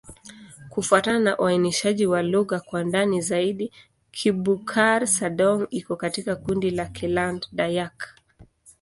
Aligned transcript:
Kufuatana 0.69 1.19
na 1.19 1.37
uainishaji 1.39 2.05
wa 2.05 2.21
lugha 2.23 2.59
kwa 2.59 2.83
ndani 2.83 3.21
zaidi, 3.21 3.71
Kibukar-Sadong 4.11 5.67
iko 5.69 5.95
katika 5.95 6.35
kundi 6.35 6.69
la 6.69 6.85
Kiland-Dayak. 6.85 8.15